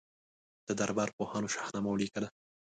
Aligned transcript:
د 0.67 0.69
دربار 0.79 1.09
پوهانو 1.17 1.51
شاهنامه 1.55 1.89
ولیکله. 1.91 2.27